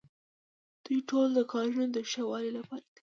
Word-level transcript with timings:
دوی 0.83 0.99
ټول 1.09 1.27
د 1.37 1.39
کارونو 1.51 1.85
د 1.95 1.97
ښه 2.11 2.21
والي 2.29 2.51
لپاره 2.57 2.85
دي. 2.91 2.99